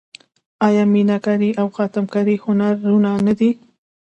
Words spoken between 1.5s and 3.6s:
او خاتم کاري هنرونه نه دي؟